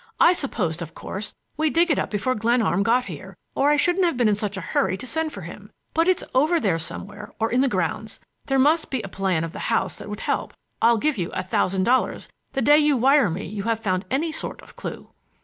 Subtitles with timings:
[0.19, 4.03] I supposed, of course, we'd dig it up before Glenarm got here or I shouldn't
[4.03, 5.71] have been in such a hurry to send for him.
[5.93, 8.19] But it's over there somewhere, or in the grounds.
[8.47, 10.55] There must he a plan of the house that would help.
[10.81, 14.31] I'll give you a thousand dollars the day you wire me you have found any
[14.31, 15.11] sort of clue."